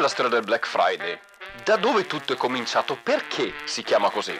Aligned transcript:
La 0.00 0.08
storia 0.08 0.30
del 0.30 0.44
Black 0.44 0.66
Friday? 0.66 1.18
Da 1.62 1.76
dove 1.76 2.06
tutto 2.06 2.32
è 2.32 2.36
cominciato? 2.36 2.96
Perché 3.02 3.52
si 3.66 3.82
chiama 3.82 4.08
così? 4.08 4.32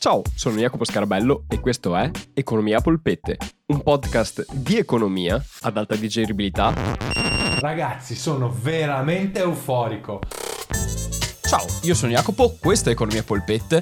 Ciao, 0.00 0.22
sono 0.34 0.56
Jacopo 0.56 0.84
Scarabello 0.84 1.44
e 1.48 1.60
questo 1.60 1.94
è 1.94 2.10
Economia 2.34 2.80
Polpette, 2.80 3.38
un 3.66 3.84
podcast 3.84 4.52
di 4.52 4.78
economia 4.78 5.40
ad 5.60 5.76
alta 5.76 5.94
digeribilità. 5.94 6.74
Ragazzi, 7.60 8.16
sono 8.16 8.52
veramente 8.52 9.38
euforico. 9.38 10.22
Ciao, 11.42 11.64
io 11.82 11.94
sono 11.94 12.10
Jacopo, 12.10 12.56
questa 12.60 12.90
è 12.90 12.94
Economia 12.94 13.22
Polpette. 13.22 13.80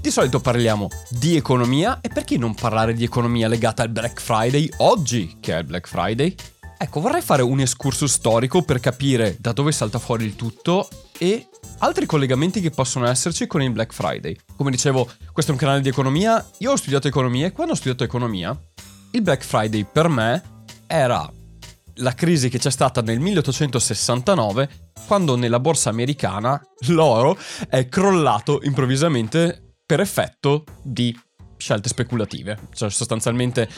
Di 0.00 0.10
solito 0.10 0.40
parliamo 0.40 0.88
di 1.10 1.36
economia 1.36 1.98
e 2.00 2.08
perché 2.08 2.38
non 2.38 2.54
parlare 2.54 2.94
di 2.94 3.04
economia 3.04 3.46
legata 3.46 3.82
al 3.82 3.90
Black 3.90 4.22
Friday 4.22 4.70
oggi, 4.78 5.36
che 5.38 5.54
è 5.54 5.58
il 5.58 5.66
Black 5.66 5.86
Friday? 5.86 6.34
Ecco, 6.82 7.00
vorrei 7.00 7.20
fare 7.20 7.42
un 7.42 7.60
escurso 7.60 8.06
storico 8.06 8.62
per 8.62 8.80
capire 8.80 9.36
da 9.38 9.52
dove 9.52 9.70
salta 9.70 9.98
fuori 9.98 10.24
il 10.24 10.34
tutto 10.34 10.88
e 11.18 11.46
altri 11.80 12.06
collegamenti 12.06 12.62
che 12.62 12.70
possono 12.70 13.06
esserci 13.06 13.46
con 13.46 13.60
il 13.60 13.70
Black 13.70 13.92
Friday. 13.92 14.34
Come 14.56 14.70
dicevo, 14.70 15.06
questo 15.30 15.50
è 15.50 15.54
un 15.54 15.60
canale 15.60 15.82
di 15.82 15.90
economia, 15.90 16.42
io 16.56 16.72
ho 16.72 16.76
studiato 16.76 17.06
economia 17.06 17.48
e 17.48 17.52
quando 17.52 17.74
ho 17.74 17.76
studiato 17.76 18.02
economia, 18.02 18.58
il 19.10 19.20
Black 19.20 19.44
Friday 19.44 19.84
per 19.84 20.08
me 20.08 20.64
era 20.86 21.30
la 21.96 22.14
crisi 22.14 22.48
che 22.48 22.58
c'è 22.58 22.70
stata 22.70 23.02
nel 23.02 23.20
1869 23.20 24.92
quando 25.06 25.36
nella 25.36 25.60
borsa 25.60 25.90
americana 25.90 26.58
l'oro 26.86 27.36
è 27.68 27.90
crollato 27.90 28.58
improvvisamente 28.62 29.74
per 29.84 30.00
effetto 30.00 30.64
di 30.82 31.14
scelte 31.58 31.90
speculative. 31.90 32.58
Cioè 32.72 32.88
sostanzialmente 32.90 33.68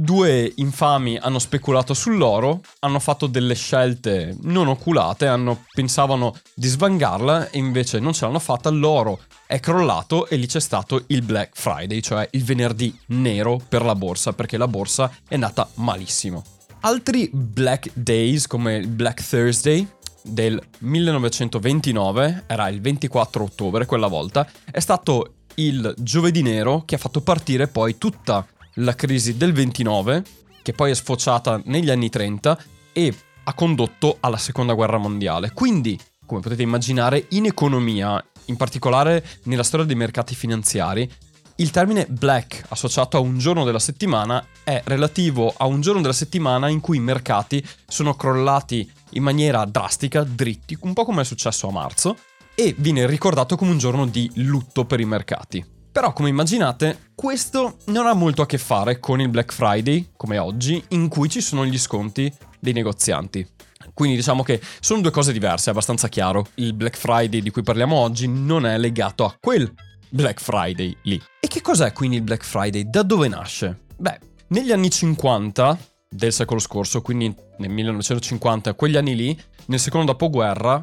Due 0.00 0.52
infami 0.58 1.16
hanno 1.16 1.40
speculato 1.40 1.92
sull'oro, 1.92 2.60
hanno 2.78 3.00
fatto 3.00 3.26
delle 3.26 3.56
scelte 3.56 4.36
non 4.42 4.68
oculate, 4.68 5.26
hanno, 5.26 5.64
pensavano 5.72 6.38
di 6.54 6.68
svangarla 6.68 7.50
e 7.50 7.58
invece 7.58 7.98
non 7.98 8.12
ce 8.12 8.24
l'hanno 8.24 8.38
fatta, 8.38 8.70
l'oro 8.70 9.18
è 9.44 9.58
crollato 9.58 10.28
e 10.28 10.36
lì 10.36 10.46
c'è 10.46 10.60
stato 10.60 11.02
il 11.08 11.22
Black 11.22 11.58
Friday, 11.58 12.00
cioè 12.00 12.28
il 12.30 12.44
venerdì 12.44 12.96
nero 13.06 13.60
per 13.68 13.82
la 13.82 13.96
borsa, 13.96 14.32
perché 14.34 14.56
la 14.56 14.68
borsa 14.68 15.10
è 15.26 15.36
nata 15.36 15.68
malissimo. 15.74 16.44
Altri 16.82 17.28
Black 17.32 17.90
Days 17.92 18.46
come 18.46 18.76
il 18.76 18.86
Black 18.86 19.28
Thursday 19.28 19.84
del 20.22 20.62
1929, 20.78 22.44
era 22.46 22.68
il 22.68 22.80
24 22.80 23.42
ottobre 23.42 23.84
quella 23.84 24.06
volta, 24.06 24.48
è 24.70 24.78
stato 24.78 25.32
il 25.56 25.92
giovedì 25.98 26.42
nero 26.42 26.84
che 26.84 26.94
ha 26.94 26.98
fatto 26.98 27.20
partire 27.20 27.66
poi 27.66 27.98
tutta 27.98 28.46
la 28.78 28.94
crisi 28.94 29.36
del 29.36 29.52
29, 29.52 30.24
che 30.62 30.72
poi 30.72 30.90
è 30.90 30.94
sfociata 30.94 31.60
negli 31.64 31.90
anni 31.90 32.08
30 32.08 32.58
e 32.92 33.14
ha 33.44 33.54
condotto 33.54 34.18
alla 34.20 34.36
seconda 34.36 34.74
guerra 34.74 34.98
mondiale. 34.98 35.52
Quindi, 35.52 35.98
come 36.26 36.40
potete 36.40 36.62
immaginare, 36.62 37.26
in 37.30 37.46
economia, 37.46 38.22
in 38.46 38.56
particolare 38.56 39.24
nella 39.44 39.62
storia 39.62 39.86
dei 39.86 39.96
mercati 39.96 40.34
finanziari, 40.34 41.10
il 41.56 41.70
termine 41.70 42.06
black 42.08 42.66
associato 42.68 43.16
a 43.16 43.20
un 43.20 43.38
giorno 43.38 43.64
della 43.64 43.80
settimana 43.80 44.46
è 44.62 44.80
relativo 44.84 45.52
a 45.56 45.66
un 45.66 45.80
giorno 45.80 46.00
della 46.00 46.12
settimana 46.12 46.68
in 46.68 46.80
cui 46.80 46.98
i 46.98 47.00
mercati 47.00 47.66
sono 47.86 48.14
crollati 48.14 48.88
in 49.12 49.24
maniera 49.24 49.64
drastica, 49.64 50.22
dritti, 50.22 50.76
un 50.82 50.92
po' 50.92 51.04
come 51.04 51.22
è 51.22 51.24
successo 51.24 51.66
a 51.66 51.72
marzo, 51.72 52.16
e 52.54 52.74
viene 52.78 53.06
ricordato 53.06 53.56
come 53.56 53.72
un 53.72 53.78
giorno 53.78 54.06
di 54.06 54.30
lutto 54.34 54.84
per 54.84 55.00
i 55.00 55.04
mercati. 55.04 55.77
Però, 55.90 56.12
come 56.12 56.28
immaginate, 56.28 57.10
questo 57.14 57.78
non 57.86 58.06
ha 58.06 58.14
molto 58.14 58.42
a 58.42 58.46
che 58.46 58.58
fare 58.58 59.00
con 59.00 59.20
il 59.20 59.28
Black 59.28 59.52
Friday, 59.52 60.10
come 60.16 60.38
oggi, 60.38 60.82
in 60.88 61.08
cui 61.08 61.28
ci 61.28 61.40
sono 61.40 61.64
gli 61.64 61.78
sconti 61.78 62.32
dei 62.60 62.72
negozianti. 62.72 63.46
Quindi 63.94 64.16
diciamo 64.16 64.42
che 64.42 64.60
sono 64.80 65.00
due 65.00 65.10
cose 65.10 65.32
diverse, 65.32 65.70
è 65.70 65.72
abbastanza 65.72 66.08
chiaro. 66.08 66.46
Il 66.54 66.74
Black 66.74 66.96
Friday 66.96 67.40
di 67.40 67.50
cui 67.50 67.62
parliamo 67.62 67.96
oggi 67.96 68.28
non 68.28 68.66
è 68.66 68.78
legato 68.78 69.24
a 69.24 69.36
quel 69.40 69.72
Black 70.08 70.40
Friday 70.40 70.96
lì. 71.02 71.20
E 71.40 71.48
che 71.48 71.60
cos'è 71.60 71.92
quindi 71.92 72.16
il 72.16 72.22
Black 72.22 72.44
Friday? 72.44 72.88
Da 72.88 73.02
dove 73.02 73.26
nasce? 73.28 73.86
Beh, 73.96 74.18
negli 74.48 74.72
anni 74.72 74.90
50 74.90 75.78
del 76.08 76.32
secolo 76.32 76.60
scorso, 76.60 77.02
quindi 77.02 77.34
nel 77.58 77.70
1950, 77.70 78.74
quegli 78.74 78.96
anni 78.96 79.16
lì, 79.16 79.42
nel 79.66 79.80
secondo 79.80 80.12
dopoguerra, 80.12 80.80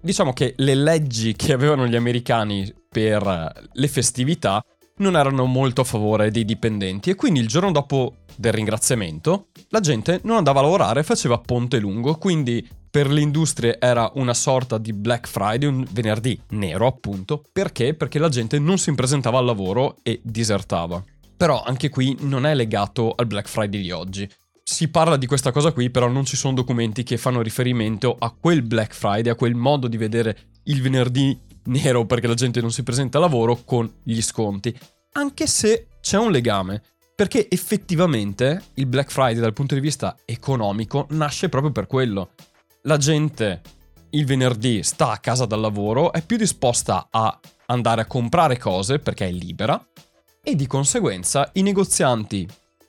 diciamo 0.00 0.32
che 0.32 0.54
le 0.56 0.74
leggi 0.74 1.34
che 1.34 1.52
avevano 1.52 1.86
gli 1.86 1.96
americani 1.96 2.72
per 2.88 3.68
le 3.72 3.88
festività 3.88 4.62
non 4.98 5.16
erano 5.16 5.44
molto 5.44 5.82
a 5.82 5.84
favore 5.84 6.30
dei 6.30 6.44
dipendenti 6.44 7.10
e 7.10 7.14
quindi 7.14 7.40
il 7.40 7.48
giorno 7.48 7.70
dopo 7.70 8.16
del 8.34 8.52
ringraziamento 8.52 9.48
la 9.68 9.80
gente 9.80 10.20
non 10.24 10.36
andava 10.36 10.60
a 10.60 10.62
lavorare 10.62 11.02
faceva 11.02 11.38
ponte 11.38 11.78
lungo, 11.78 12.16
quindi 12.16 12.66
per 12.90 13.10
le 13.10 13.20
industrie 13.20 13.78
era 13.78 14.10
una 14.14 14.34
sorta 14.34 14.78
di 14.78 14.92
Black 14.92 15.28
Friday, 15.28 15.68
un 15.68 15.84
venerdì 15.90 16.40
nero 16.50 16.86
appunto, 16.86 17.42
perché? 17.52 17.94
Perché 17.94 18.18
la 18.18 18.28
gente 18.28 18.58
non 18.58 18.78
si 18.78 18.92
presentava 18.94 19.38
al 19.38 19.44
lavoro 19.44 19.96
e 20.02 20.20
disertava. 20.22 21.02
Però 21.36 21.62
anche 21.62 21.90
qui 21.90 22.16
non 22.20 22.46
è 22.46 22.54
legato 22.54 23.12
al 23.14 23.26
Black 23.26 23.48
Friday 23.48 23.80
di 23.80 23.90
oggi. 23.90 24.28
Si 24.70 24.88
parla 24.88 25.16
di 25.16 25.24
questa 25.24 25.50
cosa 25.50 25.72
qui, 25.72 25.88
però 25.88 26.08
non 26.08 26.26
ci 26.26 26.36
sono 26.36 26.52
documenti 26.52 27.02
che 27.02 27.16
fanno 27.16 27.40
riferimento 27.40 28.14
a 28.18 28.30
quel 28.38 28.60
Black 28.60 28.92
Friday, 28.92 29.32
a 29.32 29.34
quel 29.34 29.54
modo 29.54 29.88
di 29.88 29.96
vedere 29.96 30.36
il 30.64 30.82
venerdì 30.82 31.40
nero 31.64 32.04
perché 32.04 32.26
la 32.26 32.34
gente 32.34 32.60
non 32.60 32.70
si 32.70 32.82
presenta 32.82 33.16
a 33.16 33.22
lavoro 33.22 33.62
con 33.64 33.90
gli 34.02 34.20
sconti. 34.20 34.78
Anche 35.12 35.46
se 35.46 35.88
c'è 36.02 36.18
un 36.18 36.30
legame, 36.30 36.82
perché 37.14 37.48
effettivamente 37.48 38.62
il 38.74 38.84
Black 38.84 39.10
Friday 39.10 39.40
dal 39.40 39.54
punto 39.54 39.74
di 39.74 39.80
vista 39.80 40.14
economico 40.26 41.06
nasce 41.12 41.48
proprio 41.48 41.72
per 41.72 41.86
quello. 41.86 42.32
La 42.82 42.98
gente 42.98 43.62
il 44.10 44.26
venerdì 44.26 44.82
sta 44.82 45.12
a 45.12 45.18
casa 45.18 45.46
dal 45.46 45.60
lavoro, 45.60 46.12
è 46.12 46.20
più 46.20 46.36
disposta 46.36 47.08
a 47.10 47.40
andare 47.68 48.02
a 48.02 48.06
comprare 48.06 48.58
cose 48.58 48.98
perché 48.98 49.28
è 49.28 49.32
libera 49.32 49.82
e 50.42 50.54
di 50.54 50.66
conseguenza 50.66 51.48
i 51.54 51.62
negozianti, 51.62 52.46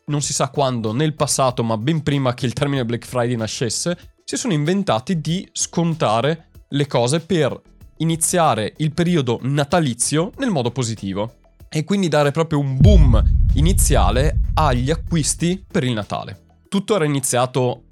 non 0.10 0.22
si 0.22 0.34
sa 0.34 0.50
quando, 0.50 0.92
nel 0.92 1.16
passato, 1.16 1.64
ma 1.64 1.78
ben 1.78 2.04
prima 2.04 2.34
che 2.34 2.46
il 2.46 2.54
termine 2.54 2.86
Black 2.86 3.06
Friday 3.06 3.36
nascesse, 3.36 3.98
si 4.24 4.36
sono 4.38 4.54
inventati 4.54 5.22
di 5.22 5.48
scontare 5.52 6.50
le 6.70 6.88
cose 6.88 7.20
per 7.20 7.60
iniziare 7.98 8.74
il 8.78 8.94
periodo 8.94 9.40
natalizio 9.42 10.32
nel 10.38 10.52
modo 10.52 10.72
positivo 10.72 11.34
e 11.70 11.84
quindi 11.84 12.08
dare 12.08 12.32
proprio 12.32 12.60
un 12.60 12.78
boom 12.78 13.22
iniziale 13.54 14.40
agli 14.56 14.92
acquisti 14.92 15.64
per 15.66 15.84
il 15.84 15.94
Natale. 15.94 16.46
Tutto 16.68 16.96
era 16.96 17.06
iniziato 17.06 17.84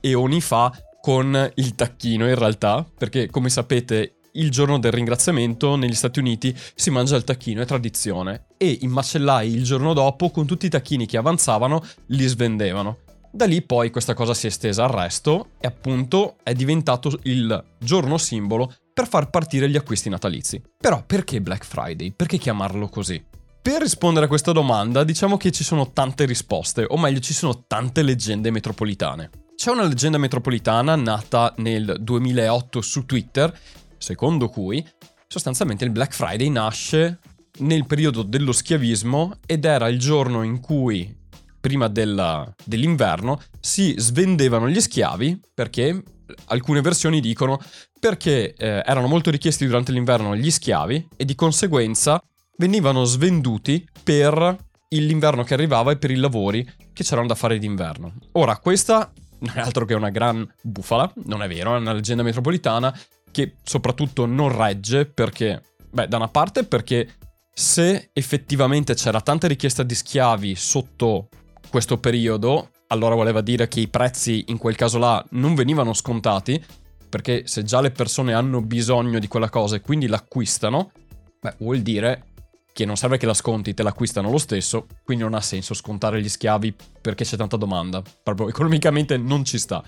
eoni 0.00 0.40
fa 0.40 0.72
con 1.00 1.50
il 1.54 1.74
tacchino 1.74 2.28
in 2.28 2.34
realtà, 2.34 2.86
perché 2.96 3.30
come 3.30 3.48
sapete 3.48 4.17
il 4.38 4.50
giorno 4.50 4.78
del 4.78 4.92
ringraziamento 4.92 5.76
negli 5.76 5.94
Stati 5.94 6.18
Uniti 6.18 6.56
si 6.74 6.90
mangia 6.90 7.16
il 7.16 7.24
tacchino, 7.24 7.60
è 7.60 7.66
tradizione, 7.66 8.46
e 8.56 8.78
i 8.80 8.86
macellai 8.86 9.52
il 9.52 9.64
giorno 9.64 9.92
dopo 9.92 10.30
con 10.30 10.46
tutti 10.46 10.66
i 10.66 10.70
tacchini 10.70 11.06
che 11.06 11.16
avanzavano 11.16 11.84
li 12.06 12.26
svendevano. 12.26 12.98
Da 13.30 13.44
lì 13.44 13.60
poi 13.62 13.90
questa 13.90 14.14
cosa 14.14 14.32
si 14.34 14.46
è 14.46 14.48
estesa 14.48 14.84
al 14.84 14.90
resto 14.90 15.50
e 15.60 15.66
appunto 15.66 16.36
è 16.42 16.54
diventato 16.54 17.18
il 17.24 17.62
giorno 17.78 18.16
simbolo 18.16 18.74
per 18.92 19.06
far 19.06 19.28
partire 19.28 19.68
gli 19.68 19.76
acquisti 19.76 20.08
natalizi. 20.08 20.62
Però 20.76 21.04
perché 21.04 21.40
Black 21.40 21.64
Friday? 21.64 22.12
Perché 22.12 22.38
chiamarlo 22.38 22.88
così? 22.88 23.22
Per 23.60 23.82
rispondere 23.82 24.24
a 24.24 24.28
questa 24.28 24.52
domanda 24.52 25.04
diciamo 25.04 25.36
che 25.36 25.50
ci 25.50 25.62
sono 25.62 25.92
tante 25.92 26.24
risposte, 26.24 26.86
o 26.88 26.96
meglio 26.96 27.20
ci 27.20 27.34
sono 27.34 27.64
tante 27.66 28.02
leggende 28.02 28.50
metropolitane. 28.50 29.30
C'è 29.54 29.72
una 29.72 29.84
leggenda 29.84 30.18
metropolitana 30.18 30.96
nata 30.96 31.52
nel 31.58 31.96
2008 32.00 32.80
su 32.80 33.04
Twitter, 33.04 33.52
secondo 33.98 34.48
cui 34.48 34.86
sostanzialmente 35.26 35.84
il 35.84 35.90
Black 35.90 36.14
Friday 36.14 36.48
nasce 36.48 37.18
nel 37.58 37.86
periodo 37.86 38.22
dello 38.22 38.52
schiavismo 38.52 39.38
ed 39.46 39.64
era 39.64 39.88
il 39.88 39.98
giorno 39.98 40.42
in 40.42 40.60
cui, 40.60 41.14
prima 41.60 41.88
della, 41.88 42.50
dell'inverno, 42.64 43.40
si 43.60 43.94
svendevano 43.98 44.68
gli 44.68 44.80
schiavi 44.80 45.40
perché 45.52 46.02
alcune 46.46 46.80
versioni 46.80 47.20
dicono 47.20 47.58
perché 47.98 48.54
eh, 48.54 48.82
erano 48.84 49.06
molto 49.06 49.30
richiesti 49.30 49.66
durante 49.66 49.92
l'inverno 49.92 50.36
gli 50.36 50.50
schiavi 50.50 51.08
e 51.16 51.24
di 51.24 51.34
conseguenza 51.34 52.22
venivano 52.56 53.04
svenduti 53.04 53.86
per 54.02 54.56
l'inverno 54.90 55.42
che 55.42 55.54
arrivava 55.54 55.92
e 55.92 55.98
per 55.98 56.10
i 56.10 56.16
lavori 56.16 56.64
che 56.92 57.04
c'erano 57.04 57.26
da 57.26 57.34
fare 57.34 57.58
d'inverno. 57.58 58.14
Ora, 58.32 58.56
questa 58.58 59.12
non 59.40 59.56
è 59.56 59.60
altro 59.60 59.84
che 59.84 59.94
una 59.94 60.10
gran 60.10 60.46
bufala, 60.62 61.12
non 61.24 61.42
è 61.42 61.48
vero, 61.48 61.74
è 61.74 61.78
una 61.78 61.92
leggenda 61.92 62.22
metropolitana 62.22 62.96
che 63.30 63.56
soprattutto 63.62 64.26
non 64.26 64.54
regge 64.56 65.06
perché, 65.06 65.62
beh, 65.90 66.08
da 66.08 66.16
una 66.16 66.28
parte 66.28 66.64
perché 66.64 67.16
se 67.52 68.10
effettivamente 68.12 68.94
c'era 68.94 69.20
tanta 69.20 69.48
richiesta 69.48 69.82
di 69.82 69.94
schiavi 69.94 70.54
sotto 70.54 71.28
questo 71.68 71.98
periodo, 71.98 72.70
allora 72.88 73.14
voleva 73.14 73.40
dire 73.40 73.68
che 73.68 73.80
i 73.80 73.88
prezzi 73.88 74.44
in 74.48 74.58
quel 74.58 74.76
caso 74.76 74.98
là 74.98 75.24
non 75.30 75.54
venivano 75.54 75.92
scontati, 75.92 76.64
perché 77.08 77.46
se 77.46 77.64
già 77.64 77.80
le 77.80 77.90
persone 77.90 78.32
hanno 78.32 78.60
bisogno 78.60 79.18
di 79.18 79.28
quella 79.28 79.48
cosa 79.48 79.76
e 79.76 79.80
quindi 79.80 80.06
l'acquistano, 80.06 80.92
beh, 81.40 81.56
vuol 81.58 81.80
dire 81.80 82.26
che 82.72 82.84
non 82.84 82.96
serve 82.96 83.16
che 83.16 83.26
la 83.26 83.34
sconti, 83.34 83.74
te 83.74 83.82
l'acquistano 83.82 84.30
lo 84.30 84.38
stesso, 84.38 84.86
quindi 85.02 85.24
non 85.24 85.34
ha 85.34 85.40
senso 85.40 85.74
scontare 85.74 86.20
gli 86.20 86.28
schiavi 86.28 86.74
perché 87.00 87.24
c'è 87.24 87.36
tanta 87.36 87.56
domanda, 87.56 88.02
proprio 88.22 88.48
economicamente 88.48 89.16
non 89.16 89.44
ci 89.44 89.58
sta. 89.58 89.82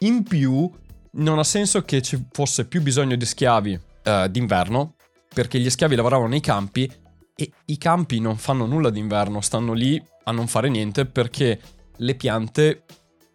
In 0.00 0.22
più, 0.22 0.70
non 1.16 1.38
ha 1.38 1.44
senso 1.44 1.82
che 1.82 2.02
ci 2.02 2.26
fosse 2.30 2.66
più 2.66 2.82
bisogno 2.82 3.16
di 3.16 3.24
schiavi 3.24 3.78
eh, 4.02 4.28
d'inverno, 4.30 4.94
perché 5.32 5.58
gli 5.58 5.70
schiavi 5.70 5.94
lavoravano 5.94 6.28
nei 6.28 6.40
campi 6.40 6.90
e 7.34 7.50
i 7.66 7.78
campi 7.78 8.20
non 8.20 8.36
fanno 8.36 8.66
nulla 8.66 8.90
d'inverno, 8.90 9.40
stanno 9.40 9.72
lì 9.72 10.02
a 10.24 10.32
non 10.32 10.46
fare 10.46 10.68
niente 10.68 11.04
perché 11.04 11.60
le 11.96 12.14
piante 12.14 12.84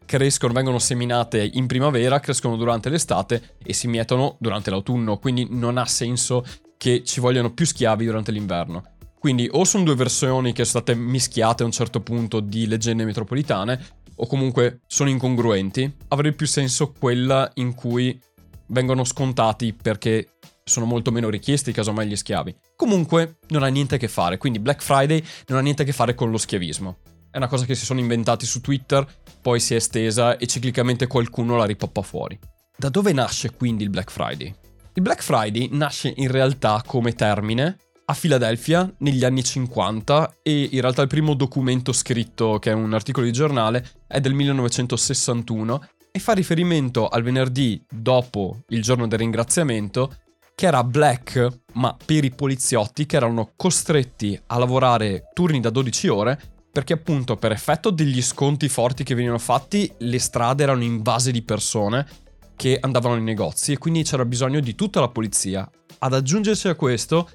crescono, 0.06 0.54
vengono 0.54 0.80
seminate 0.80 1.50
in 1.54 1.68
primavera, 1.68 2.20
crescono 2.20 2.58
durante 2.58 2.90
l'estate 2.90 3.56
e 3.64 3.74
si 3.74 3.88
mietono 3.88 4.36
durante 4.40 4.70
l'autunno, 4.70 5.18
quindi 5.18 5.48
non 5.50 5.78
ha 5.78 5.86
senso 5.86 6.44
che 6.78 7.04
ci 7.04 7.20
vogliano 7.20 7.54
più 7.54 7.66
schiavi 7.66 8.06
durante 8.06 8.32
l'inverno. 8.32 8.84
Quindi 9.20 9.48
o 9.52 9.64
sono 9.64 9.84
due 9.84 9.96
versioni 9.96 10.52
che 10.52 10.66
sono 10.66 10.84
state 10.84 11.00
mischiate 11.00 11.62
a 11.62 11.68
un 11.68 11.72
certo 11.72 12.02
punto 12.02 12.40
di 12.40 12.66
leggende 12.66 13.06
metropolitane, 13.06 13.80
o 14.22 14.28
comunque 14.28 14.82
sono 14.86 15.10
incongruenti, 15.10 15.92
avrebbe 16.10 16.36
più 16.36 16.46
senso 16.46 16.92
quella 16.92 17.50
in 17.56 17.74
cui 17.74 18.20
vengono 18.68 19.04
scontati 19.04 19.74
perché 19.74 20.38
sono 20.64 20.86
molto 20.86 21.12
meno 21.12 21.30
richiesti 21.30 21.72
casomai 21.72 22.08
gli 22.08 22.16
schiavi. 22.16 22.56
Comunque 22.76 23.38
non 23.48 23.64
ha 23.64 23.68
niente 23.68 23.96
a 23.96 23.98
che 23.98 24.08
fare, 24.08 24.38
quindi 24.38 24.60
Black 24.60 24.84
Friday 24.84 25.24
non 25.48 25.58
ha 25.58 25.62
niente 25.62 25.82
a 25.82 25.86
che 25.86 25.92
fare 25.92 26.14
con 26.14 26.30
lo 26.30 26.38
schiavismo. 26.38 26.98
È 27.32 27.38
una 27.38 27.48
cosa 27.48 27.66
che 27.66 27.76
si 27.76 27.84
sono 27.84 28.00
inventati 28.00 28.46
su 28.46 28.62
Twitter, 28.62 29.06
poi 29.42 29.60
si 29.60 29.74
è 29.74 29.78
estesa 29.78 30.38
e 30.38 30.46
ciclicamente 30.46 31.08
qualcuno 31.08 31.58
la 31.58 31.66
ripoppa 31.66 32.04
fuori. 32.04 32.38
Da 32.78 32.90
dove 32.90 33.14
nasce 33.14 33.52
quindi 33.52 33.84
il 33.84 33.90
Black 33.90 34.12
Friday? 34.12 34.54
Il 34.94 35.02
Black 35.02 35.24
Friday 35.24 35.70
nasce 35.72 36.14
in 36.16 36.30
realtà 36.30 36.84
come 36.86 37.14
termine 37.14 37.78
a 38.12 38.14
Filadelfia 38.14 38.94
negli 39.00 39.24
anni 39.24 39.42
50 39.42 40.40
e 40.44 40.70
in 40.72 40.82
realtà 40.82 41.02
il 41.02 41.08
primo 41.08 41.34
documento 41.34 41.94
scritto, 41.94 42.60
che 42.60 42.72
è 42.72 42.74
un 42.74 42.94
articolo 42.94 43.26
di 43.26 43.32
giornale, 43.32 43.90
è 44.06 44.20
del 44.20 44.34
1961 44.34 45.88
e 46.12 46.20
fa 46.20 46.34
riferimento 46.34 47.08
al 47.08 47.24
venerdì 47.24 47.82
dopo 47.90 48.64
il 48.68 48.82
giorno 48.82 49.08
del 49.08 49.20
ringraziamento, 49.20 50.14
che 50.54 50.66
era 50.66 50.84
black, 50.84 51.62
ma 51.74 51.96
per 52.06 52.26
i 52.26 52.32
poliziotti 52.32 53.06
che 53.06 53.16
erano 53.16 53.54
costretti 53.56 54.38
a 54.48 54.58
lavorare 54.58 55.30
turni 55.34 55.62
da 55.62 55.70
12 55.70 56.08
ore 56.10 56.40
perché 56.72 56.94
appunto 56.94 57.36
per 57.36 57.52
effetto 57.52 57.90
degli 57.90 58.22
sconti 58.22 58.70
forti 58.70 59.04
che 59.04 59.14
venivano 59.14 59.40
fatti 59.40 59.92
le 60.00 60.20
strade 60.20 60.64
erano 60.64 60.84
invase 60.84 61.32
di 61.32 61.42
persone 61.42 62.08
che 62.56 62.78
andavano 62.80 63.16
nei 63.16 63.24
negozi 63.24 63.72
e 63.72 63.78
quindi 63.78 64.04
c'era 64.04 64.24
bisogno 64.24 64.60
di 64.60 64.76
tutta 64.76 65.00
la 65.00 65.10
polizia. 65.10 65.70
Ad 66.04 66.14
aggiungersi 66.14 66.68
a 66.68 66.76
questo, 66.76 67.30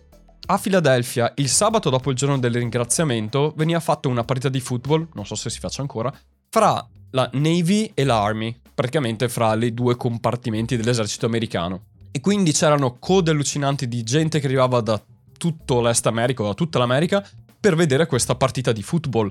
a 0.47 0.59
Filadelfia 0.59 1.33
il 1.37 1.49
sabato 1.49 1.91
dopo 1.91 2.11
il 2.11 2.17
giorno 2.17 2.39
del 2.39 2.55
ringraziamento 2.55 3.53
veniva 3.57 3.81
fatta 3.81 4.09
una 4.09 4.25
partita 4.25 4.49
di 4.49 4.61
football, 4.61 5.09
non 5.15 5.27
so 5.27 5.35
se 5.35 5.51
si 5.51 5.59
faccia 5.59 5.81
ancora, 5.83 6.13
fra 6.49 6.87
la 7.11 7.29
Navy 7.33 7.91
e 7.95 8.05
l'Army, 8.05 8.55
praticamente 8.75 9.29
fra 9.29 9.55
i 9.55 9.75
due 9.75 9.97
compartimenti 9.97 10.77
dell'esercito 10.77 11.27
americano. 11.27 11.87
E 12.13 12.21
quindi 12.21 12.53
c'erano 12.53 12.99
code 12.99 13.31
allucinanti 13.31 13.89
di 13.89 14.03
gente 14.03 14.39
che 14.39 14.47
arrivava 14.47 14.81
da 14.81 15.03
tutto 15.37 15.81
l'Est 15.81 16.07
America, 16.07 16.45
da 16.45 16.55
tutta 16.55 16.79
l'America, 16.79 17.27
per 17.59 17.75
vedere 17.75 18.07
questa 18.07 18.37
partita 18.37 18.73
di 18.73 18.83
football. 18.83 19.31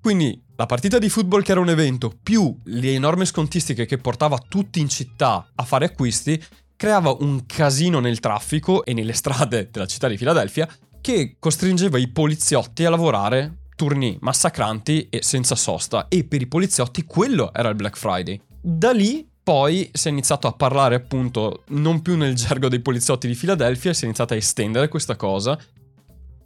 Quindi 0.00 0.42
la 0.56 0.66
partita 0.66 0.98
di 0.98 1.08
football 1.08 1.42
che 1.42 1.52
era 1.52 1.60
un 1.60 1.68
evento, 1.68 2.12
più 2.22 2.56
le 2.64 2.92
enormi 2.92 3.26
scontistiche 3.26 3.86
che 3.86 3.98
portava 3.98 4.38
tutti 4.38 4.80
in 4.80 4.88
città 4.88 5.50
a 5.54 5.62
fare 5.64 5.86
acquisti, 5.86 6.42
creava 6.76 7.16
un 7.20 7.46
casino 7.46 8.00
nel 8.00 8.20
traffico 8.20 8.84
e 8.84 8.92
nelle 8.92 9.12
strade 9.12 9.68
della 9.70 9.86
città 9.86 10.08
di 10.08 10.16
Filadelfia 10.16 10.68
che 11.00 11.36
costringeva 11.38 11.98
i 11.98 12.08
poliziotti 12.08 12.84
a 12.84 12.90
lavorare 12.90 13.58
turni 13.76 14.16
massacranti 14.20 15.08
e 15.10 15.22
senza 15.22 15.54
sosta. 15.54 16.08
E 16.08 16.24
per 16.24 16.40
i 16.40 16.46
poliziotti 16.46 17.04
quello 17.04 17.52
era 17.52 17.68
il 17.68 17.74
Black 17.74 17.96
Friday. 17.96 18.40
Da 18.60 18.92
lì 18.92 19.28
poi 19.42 19.90
si 19.92 20.08
è 20.08 20.10
iniziato 20.10 20.46
a 20.46 20.52
parlare 20.52 20.94
appunto 20.94 21.64
non 21.68 22.00
più 22.00 22.16
nel 22.16 22.34
gergo 22.34 22.68
dei 22.68 22.80
poliziotti 22.80 23.26
di 23.26 23.34
Filadelfia, 23.34 23.92
si 23.92 24.02
è 24.02 24.04
iniziato 24.06 24.32
a 24.32 24.36
estendere 24.36 24.88
questa 24.88 25.16
cosa, 25.16 25.58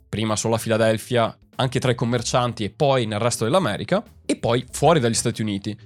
prima 0.09 0.35
solo 0.35 0.55
a 0.55 0.57
Filadelfia, 0.57 1.37
anche 1.55 1.79
tra 1.79 1.91
i 1.91 1.95
commercianti 1.95 2.65
e 2.65 2.69
poi 2.69 3.05
nel 3.05 3.19
resto 3.19 3.45
dell'America, 3.45 4.03
e 4.25 4.35
poi 4.35 4.65
fuori 4.69 4.99
dagli 4.99 5.13
Stati 5.13 5.41
Uniti. 5.41 5.77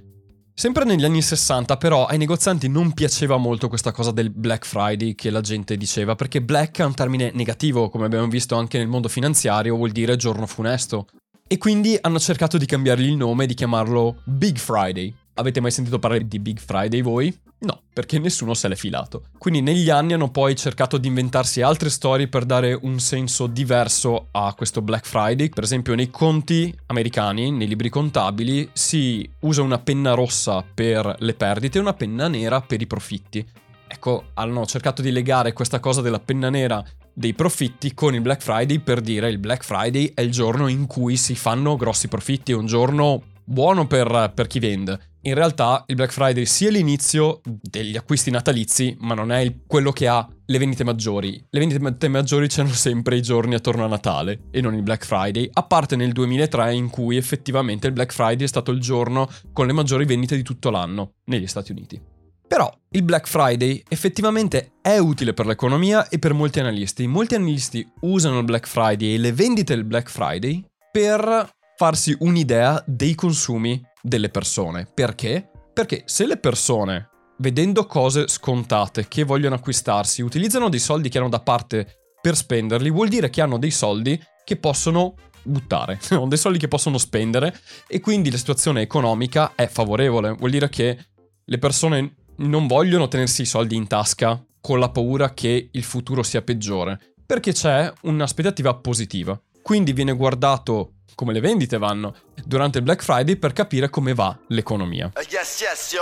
Sempre 0.55 0.83
negli 0.85 1.03
anni 1.03 1.23
60 1.23 1.77
però 1.77 2.05
ai 2.05 2.19
negozianti 2.19 2.67
non 2.69 2.93
piaceva 2.93 3.37
molto 3.37 3.67
questa 3.67 3.91
cosa 3.91 4.11
del 4.11 4.29
Black 4.29 4.67
Friday 4.67 5.15
che 5.15 5.31
la 5.31 5.41
gente 5.41 5.75
diceva, 5.75 6.13
perché 6.13 6.43
black 6.43 6.79
è 6.79 6.85
un 6.85 6.93
termine 6.93 7.31
negativo, 7.33 7.89
come 7.89 8.05
abbiamo 8.05 8.27
visto 8.27 8.55
anche 8.55 8.77
nel 8.77 8.87
mondo 8.87 9.07
finanziario, 9.07 9.75
vuol 9.75 9.89
dire 9.89 10.15
giorno 10.15 10.45
funesto. 10.45 11.07
E 11.47 11.57
quindi 11.57 11.97
hanno 11.99 12.19
cercato 12.19 12.59
di 12.59 12.67
cambiargli 12.67 13.07
il 13.07 13.17
nome 13.17 13.45
e 13.45 13.47
di 13.47 13.55
chiamarlo 13.55 14.21
Big 14.25 14.57
Friday. 14.57 15.13
Avete 15.33 15.59
mai 15.59 15.71
sentito 15.71 15.97
parlare 15.97 16.27
di 16.27 16.37
Big 16.37 16.59
Friday 16.59 17.01
voi? 17.01 17.35
No, 17.63 17.83
perché 17.93 18.19
nessuno 18.19 18.53
se 18.53 18.67
l'è 18.67 18.75
filato. 18.75 19.27
Quindi 19.37 19.61
negli 19.61 19.89
anni 19.89 20.13
hanno 20.13 20.29
poi 20.29 20.55
cercato 20.55 20.97
di 20.97 21.07
inventarsi 21.07 21.61
altre 21.61 21.89
storie 21.89 22.27
per 22.27 22.43
dare 22.43 22.77
un 22.81 22.99
senso 22.99 23.47
diverso 23.47 24.27
a 24.31 24.53
questo 24.53 24.81
Black 24.81 25.05
Friday. 25.05 25.47
Per 25.47 25.63
esempio 25.63 25.95
nei 25.95 26.09
conti 26.09 26.75
americani, 26.87 27.51
nei 27.51 27.67
libri 27.67 27.87
contabili, 27.87 28.69
si 28.73 29.27
usa 29.39 29.61
una 29.61 29.79
penna 29.79 30.13
rossa 30.13 30.61
per 30.61 31.15
le 31.19 31.33
perdite 31.35 31.77
e 31.77 31.81
una 31.81 31.93
penna 31.93 32.27
nera 32.27 32.59
per 32.59 32.81
i 32.81 32.87
profitti. 32.87 33.45
Ecco, 33.87 34.25
hanno 34.33 34.65
cercato 34.65 35.01
di 35.01 35.11
legare 35.11 35.53
questa 35.53 35.79
cosa 35.79 36.01
della 36.01 36.19
penna 36.19 36.49
nera 36.49 36.83
dei 37.13 37.33
profitti 37.33 37.93
con 37.93 38.13
il 38.13 38.21
Black 38.21 38.41
Friday 38.41 38.79
per 38.79 38.99
dire 38.99 39.29
il 39.29 39.37
Black 39.37 39.63
Friday 39.63 40.11
è 40.13 40.21
il 40.21 40.31
giorno 40.31 40.67
in 40.67 40.85
cui 40.87 41.15
si 41.15 41.35
fanno 41.35 41.77
grossi 41.77 42.09
profitti, 42.09 42.51
è 42.51 42.55
un 42.55 42.65
giorno 42.65 43.21
buono 43.45 43.87
per, 43.87 44.31
per 44.33 44.47
chi 44.47 44.59
vende 44.59 45.11
in 45.25 45.35
realtà 45.35 45.83
il 45.87 45.95
Black 45.95 46.11
Friday 46.11 46.45
sia 46.45 46.69
l'inizio 46.69 47.41
degli 47.43 47.95
acquisti 47.95 48.29
natalizi, 48.29 48.95
ma 48.99 49.13
non 49.13 49.31
è 49.31 49.39
il, 49.39 49.61
quello 49.65 49.91
che 49.91 50.07
ha 50.07 50.27
le 50.45 50.57
vendite 50.57 50.83
maggiori. 50.83 51.41
Le 51.49 51.59
vendite 51.59 52.07
maggiori 52.09 52.47
c'erano 52.47 52.73
sempre 52.73 53.15
i 53.15 53.21
giorni 53.21 53.55
attorno 53.55 53.85
a 53.85 53.87
Natale 53.87 54.43
e 54.51 54.59
non 54.59 54.73
il 54.73 54.81
Black 54.81 55.05
Friday, 55.05 55.49
a 55.51 55.63
parte 55.63 55.95
nel 55.95 56.11
2003 56.11 56.73
in 56.73 56.89
cui 56.89 57.15
effettivamente 57.15 57.87
il 57.87 57.93
Black 57.93 58.11
Friday 58.11 58.43
è 58.43 58.49
stato 58.49 58.71
il 58.71 58.81
giorno 58.81 59.29
con 59.53 59.65
le 59.65 59.73
maggiori 59.73 60.05
vendite 60.05 60.35
di 60.35 60.43
tutto 60.43 60.69
l'anno 60.69 61.13
negli 61.25 61.47
Stati 61.47 61.71
Uniti. 61.71 62.01
Però 62.45 62.71
il 62.91 63.03
Black 63.03 63.27
Friday 63.27 63.81
effettivamente 63.87 64.73
è 64.81 64.97
utile 64.97 65.33
per 65.33 65.45
l'economia 65.45 66.07
e 66.09 66.19
per 66.19 66.33
molti 66.33 66.59
analisti. 66.59 67.07
Molti 67.07 67.35
analisti 67.35 67.89
usano 68.01 68.39
il 68.39 68.45
Black 68.45 68.67
Friday 68.67 69.13
e 69.13 69.17
le 69.17 69.31
vendite 69.31 69.73
del 69.73 69.85
Black 69.85 70.09
Friday 70.09 70.63
per 70.91 71.49
farsi 71.77 72.15
un'idea 72.19 72.83
dei 72.85 73.15
consumi 73.15 73.81
delle 74.03 74.29
persone. 74.29 74.85
Perché? 74.93 75.49
Perché 75.73 76.03
se 76.05 76.27
le 76.27 76.37
persone, 76.37 77.09
vedendo 77.37 77.85
cose 77.85 78.27
scontate 78.27 79.07
che 79.07 79.23
vogliono 79.23 79.55
acquistarsi, 79.55 80.21
utilizzano 80.21 80.69
dei 80.69 80.79
soldi 80.79 81.09
che 81.09 81.17
hanno 81.17 81.29
da 81.29 81.39
parte 81.39 82.01
per 82.21 82.35
spenderli, 82.35 82.91
vuol 82.91 83.07
dire 83.07 83.29
che 83.29 83.41
hanno 83.41 83.57
dei 83.57 83.71
soldi 83.71 84.21
che 84.43 84.57
possono 84.57 85.15
buttare, 85.41 85.99
hanno 86.11 86.27
dei 86.27 86.37
soldi 86.37 86.59
che 86.59 86.67
possono 86.67 86.97
spendere 86.97 87.57
e 87.87 88.01
quindi 88.01 88.29
la 88.29 88.37
situazione 88.37 88.81
economica 88.81 89.53
è 89.55 89.67
favorevole. 89.67 90.33
Vuol 90.33 90.51
dire 90.51 90.69
che 90.69 91.05
le 91.43 91.57
persone 91.57 92.15
non 92.37 92.67
vogliono 92.67 93.07
tenersi 93.07 93.43
i 93.43 93.45
soldi 93.45 93.75
in 93.75 93.87
tasca 93.87 94.43
con 94.59 94.79
la 94.79 94.89
paura 94.89 95.33
che 95.33 95.69
il 95.71 95.83
futuro 95.83 96.23
sia 96.23 96.41
peggiore, 96.41 97.15
perché 97.25 97.51
c'è 97.51 97.91
un'aspettativa 98.03 98.75
positiva. 98.75 99.39
Quindi 99.63 99.93
viene 99.93 100.11
guardato 100.11 100.91
come 101.15 101.33
le 101.33 101.39
vendite 101.39 101.77
vanno 101.77 102.13
durante 102.43 102.79
il 102.79 102.83
Black 102.83 103.01
Friday 103.01 103.37
per 103.37 103.53
capire 103.53 103.89
come 103.89 104.13
va 104.13 104.37
l'economia. 104.49 105.11
Uh, 105.15 105.21
yes, 105.31 105.61
yes, 105.61 105.95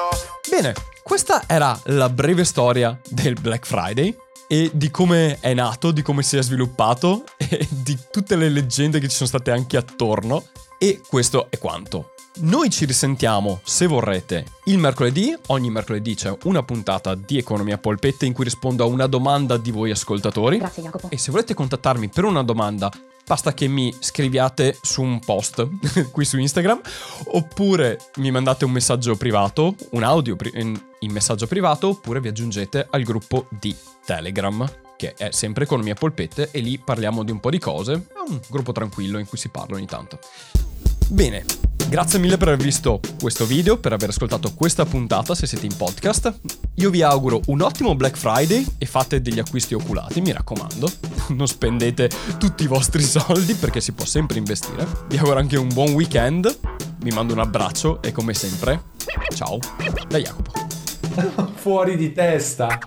Bene, 0.49 0.73
questa 1.03 1.43
era 1.47 1.79
la 1.85 2.09
breve 2.09 2.43
storia 2.43 2.99
del 3.09 3.37
Black 3.39 3.65
Friday 3.65 4.15
e 4.47 4.71
di 4.73 4.89
come 4.89 5.37
è 5.39 5.53
nato, 5.53 5.91
di 5.91 6.01
come 6.01 6.23
si 6.23 6.37
è 6.37 6.41
sviluppato 6.41 7.23
e 7.37 7.67
di 7.69 7.97
tutte 8.11 8.35
le 8.35 8.49
leggende 8.49 8.99
che 8.99 9.07
ci 9.07 9.15
sono 9.15 9.29
state 9.29 9.51
anche 9.51 9.77
attorno. 9.77 10.45
E 10.77 10.99
questo 11.07 11.47
è 11.51 11.59
quanto. 11.59 12.10
Noi 12.39 12.69
ci 12.69 12.85
risentiamo, 12.85 13.59
se 13.63 13.87
vorrete, 13.87 14.45
il 14.65 14.77
mercoledì. 14.77 15.35
Ogni 15.47 15.69
mercoledì 15.69 16.15
c'è 16.15 16.33
una 16.43 16.63
puntata 16.63 17.13
di 17.13 17.37
Economia 17.37 17.77
Polpette 17.77 18.25
in 18.25 18.31
cui 18.31 18.45
rispondo 18.45 18.83
a 18.83 18.87
una 18.87 19.05
domanda 19.05 19.57
di 19.57 19.69
voi 19.69 19.91
ascoltatori. 19.91 20.57
Grazie 20.57 20.81
Jacopo. 20.81 21.09
E 21.09 21.17
se 21.17 21.29
volete 21.29 21.53
contattarmi 21.53 22.07
per 22.07 22.23
una 22.23 22.41
domanda 22.41 22.89
basta 23.27 23.53
che 23.53 23.67
mi 23.67 23.93
scriviate 23.99 24.77
su 24.81 25.01
un 25.01 25.19
post 25.19 25.67
qui 26.11 26.25
su 26.25 26.37
Instagram 26.37 26.81
oppure 27.33 27.99
mi 28.15 28.31
mandate 28.31 28.65
un 28.65 28.71
messaggio 28.71 29.15
privato, 29.15 29.75
un 29.91 30.03
audio 30.03 30.35
pri- 30.35 30.51
in 30.55 31.11
messaggio 31.11 31.47
privato 31.47 31.89
oppure 31.89 32.21
vi 32.21 32.29
aggiungete 32.29 32.87
al 32.89 33.03
gruppo 33.03 33.47
di 33.49 33.75
Telegram 34.05 34.69
che 34.95 35.13
è 35.15 35.31
sempre 35.31 35.65
Economia 35.65 35.95
Polpette 35.95 36.49
e 36.51 36.59
lì 36.59 36.77
parliamo 36.77 37.23
di 37.23 37.31
un 37.31 37.39
po' 37.39 37.49
di 37.49 37.59
cose, 37.59 37.93
è 37.93 38.29
un 38.29 38.39
gruppo 38.49 38.71
tranquillo 38.71 39.17
in 39.17 39.27
cui 39.27 39.37
si 39.37 39.49
parla 39.49 39.75
ogni 39.75 39.87
tanto. 39.87 40.19
Bene, 41.07 41.43
Grazie 41.91 42.19
mille 42.19 42.37
per 42.37 42.47
aver 42.47 42.63
visto 42.63 43.01
questo 43.19 43.45
video, 43.45 43.77
per 43.77 43.91
aver 43.91 44.07
ascoltato 44.07 44.53
questa 44.53 44.85
puntata 44.85 45.35
se 45.35 45.45
siete 45.45 45.65
in 45.65 45.75
podcast. 45.75 46.39
Io 46.75 46.89
vi 46.89 47.01
auguro 47.01 47.41
un 47.47 47.59
ottimo 47.59 47.95
Black 47.95 48.15
Friday 48.15 48.65
e 48.77 48.85
fate 48.85 49.21
degli 49.21 49.39
acquisti 49.39 49.73
oculati, 49.73 50.21
mi 50.21 50.31
raccomando. 50.31 50.89
Non 51.35 51.47
spendete 51.47 52.09
tutti 52.37 52.63
i 52.63 52.67
vostri 52.67 53.03
soldi 53.03 53.55
perché 53.55 53.81
si 53.81 53.91
può 53.91 54.05
sempre 54.05 54.37
investire. 54.37 54.87
Vi 55.07 55.17
auguro 55.17 55.39
anche 55.39 55.57
un 55.57 55.67
buon 55.67 55.91
weekend. 55.91 56.59
Vi 56.99 57.09
mando 57.11 57.33
un 57.33 57.39
abbraccio 57.39 58.01
e 58.01 58.13
come 58.13 58.33
sempre, 58.33 58.83
ciao 59.35 59.59
da 60.07 60.17
Jacopo. 60.17 60.51
fuori 61.55 61.97
di 61.97 62.13
testa. 62.13 62.79